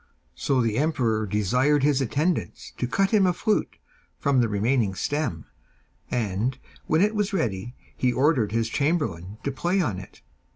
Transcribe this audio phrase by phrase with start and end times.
[0.33, 3.77] So the emperor desired his attendants to cut him a flute
[4.17, 5.45] from the remaining stem,
[6.09, 10.23] and, when it was ready, he ordered his chamberlain to play on it.